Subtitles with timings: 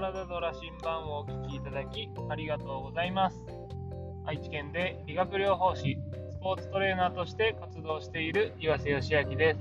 [0.00, 3.36] 体ドラ新版をお聞きいただきありがとうございます。
[4.26, 5.98] 愛知県で理学療法士
[6.30, 9.60] スポーツトレーナーとして活動している岩瀬義明です。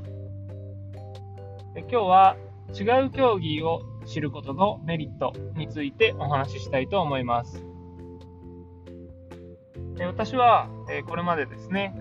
[1.89, 2.37] 今日は
[2.71, 7.65] 違う競技を知ることのメリットについてお話ししたいと思います。
[9.99, 10.69] 私は
[11.07, 11.95] これまでですね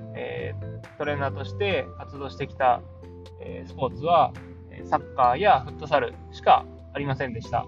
[0.98, 2.82] トレーナーとして活動してきた
[3.66, 4.34] スポーツは
[4.84, 7.64] サッカーやフットサルしかありませんでした。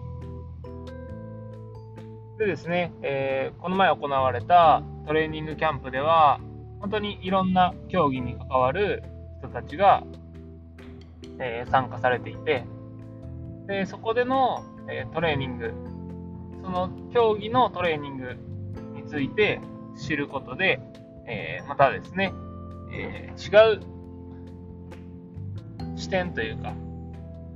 [2.39, 6.39] でですね、えー、この前行われたトレーニングキャンプでは、
[6.79, 9.03] 本当にいろんな競技に関わる
[9.41, 10.05] 人たちが、
[11.41, 12.65] えー、参加されていて、
[13.67, 15.75] でそこでの、えー、トレーニング、
[16.63, 18.37] その競技のトレーニング
[18.95, 19.61] について
[19.97, 20.81] 知ることで、
[21.27, 22.33] えまたですね、
[22.93, 23.81] え違う
[25.97, 26.73] 視点というか、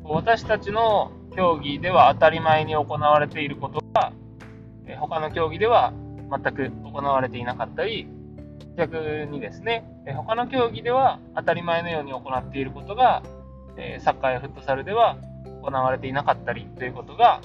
[0.03, 4.13] 私たちの競技では当たり前に行われていることが、
[4.99, 5.93] 他の競技では
[6.31, 8.09] 全く行われていなかったり、
[8.77, 8.97] 逆
[9.31, 9.85] にですね、
[10.17, 13.23] 他の競技では当たり前のように行っていることが、
[14.01, 15.17] サッカーやフットサルでは
[15.63, 17.41] 行われていなかったりということが、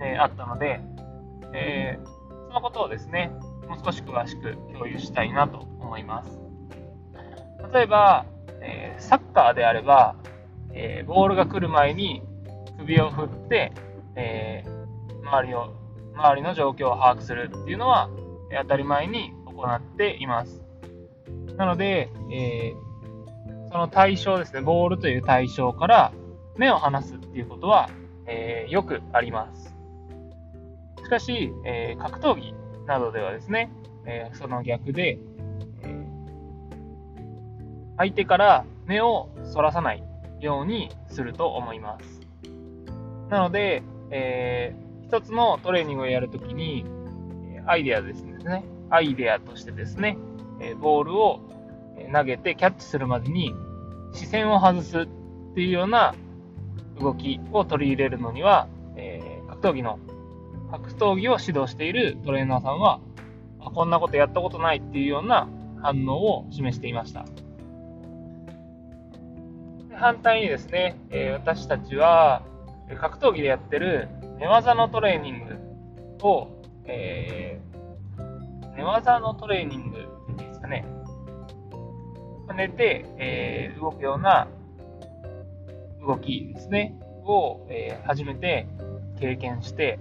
[0.00, 0.80] えあったので、
[1.52, 1.98] え
[2.48, 3.30] そのことをですね、
[3.68, 6.38] もう少し詳しく共有したいなと思います。
[7.72, 8.24] 例えば、
[8.60, 10.16] えサッカーであれば、
[10.72, 12.22] えボールが来る前に
[12.78, 13.72] 首を振って、
[14.16, 14.64] え
[15.22, 15.83] 周りを
[16.16, 18.08] 周りの状況を把握するっていうのは、
[18.62, 20.62] 当たり前に行っています。
[21.56, 26.12] なので、えー、その対象ですね、ボールという対象から
[26.56, 27.90] 目を離すっていうことは、
[28.26, 29.74] えー、よくあります。
[31.02, 32.54] しかし、えー、格闘技
[32.86, 33.70] などではですね、
[34.06, 35.18] えその逆で、
[35.82, 36.06] え
[37.96, 40.02] 相手から目をそらさない
[40.40, 42.20] ようにすると思います。
[43.30, 44.74] なので、え
[45.08, 46.84] 一つのトレーニングをやるときに、
[47.66, 50.18] アイデアですね、アイデアとしてですね、
[50.80, 51.40] ボールを
[52.12, 53.54] 投げてキャッチするまでに
[54.12, 55.06] 視線を外すっ
[55.54, 56.14] ていうような
[57.00, 59.98] 動きを取り入れるのには、えー、格闘技の、
[60.70, 63.00] 格闘技を指導しているトレーナーさんは、
[63.58, 65.48] こんなことやったことないっていうような
[65.82, 67.24] 反応を示していました。
[69.92, 72.42] 反対にですね、え、私たちは
[73.00, 74.08] 格闘技でやってる
[74.38, 76.48] 寝技のトレーニングを、
[76.86, 79.98] えー、寝技のトレーニング
[80.32, 80.86] っていうんですかね。
[82.56, 84.48] 寝て、えー、動くような
[86.06, 88.66] 動きですね、を、えー、初めて
[89.18, 89.98] 経験して、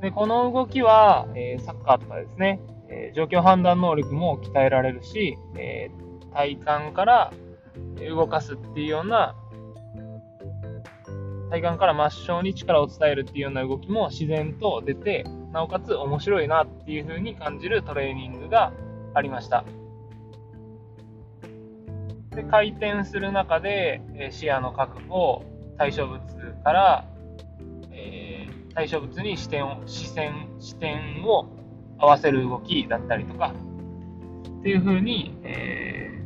[0.00, 7.32] でこの動きは、えー、サッカーとかですね、えー、状況判断能力も鍛えられるし、えー、体幹から
[8.08, 9.34] 動かすっていうような
[11.50, 18.72] 体幹から真正に力を伝えるっていうような動きも自然と出て、なおかつ面白いなっていう風に感じるトレーニングが
[19.14, 19.64] ありました。
[22.34, 25.42] で回転する中で、え視野の確保、
[25.78, 26.20] 対象物
[26.62, 27.04] から、
[27.90, 31.46] えー、対象物に視点を、視線、視点を
[31.98, 33.54] 合わせる動きだったりとか、
[34.60, 36.22] っていう風に、え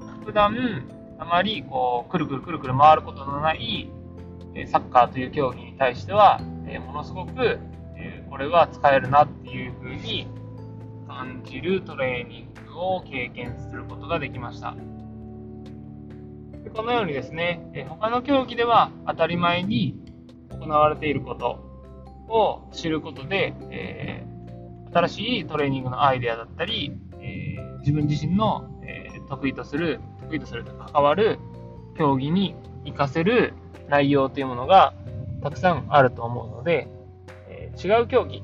[0.00, 0.54] ー、普段
[1.18, 3.90] あまりこうくるくるくるくる回ることのない
[4.66, 7.58] サッカーという競技に対しては、えものすごく、
[7.96, 10.28] えこれは使えるなっていうふうに
[11.06, 14.74] 感じるトレーニングを経験することができました。
[16.64, 19.98] でこのようにですね、え他の競技では当たり前に
[20.50, 21.64] 行われていること
[22.28, 24.26] を知ることで、え、
[24.92, 31.38] 新しいトレーニングのアイデアだったり、え、自分自身の、え、得意とする、得意とすると関わる
[31.96, 32.54] 競技に
[32.84, 33.54] 活かせる
[33.88, 34.94] 内容というものが
[35.42, 36.88] たくさんあると思うので、
[37.48, 38.42] えー、違う競技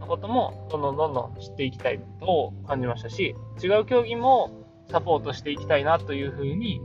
[0.00, 4.50] のこともどんどんどんどん知っていきたいと感じましたし、違う競技も
[4.90, 6.80] サポートしていきたいなというふうに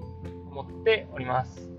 [0.51, 1.69] 思っております。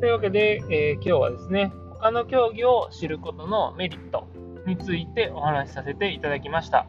[0.00, 4.28] というわけで、えー、今日はですね、他の競技を知ることのメリット
[4.64, 6.86] についてお話しさせていただきました。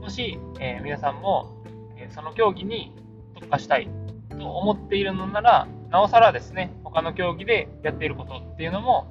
[0.00, 1.62] もし、えー、皆さんも、
[1.96, 2.92] えその競技に
[3.34, 3.88] 特化したい
[4.32, 9.06] と思っているのなら、なおさらですね、他の競技でやっていることっていうのも、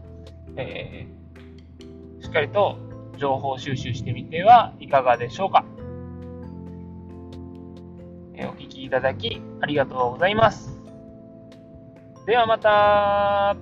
[0.55, 2.77] えー、しっかりと
[3.17, 5.65] 情報収集してみてはいかがでしょうか。
[8.33, 10.79] えー、お聞きいただきありがとうございます。
[12.25, 13.55] ではまた